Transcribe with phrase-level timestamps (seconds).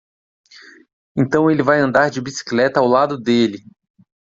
[1.15, 3.59] Então ele vai andar de bicicleta ao lado dele!